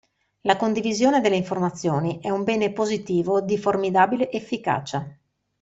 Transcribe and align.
La 0.45 0.57
condivisione 0.57 1.21
delle 1.21 1.35
informazioni 1.35 2.17
è 2.21 2.31
un 2.31 2.43
bene 2.43 2.71
positivo 2.73 3.39
di 3.39 3.55
formidabile 3.59 4.31
efficacia. 4.31 5.07